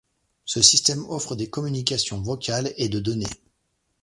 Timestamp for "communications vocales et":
1.51-2.89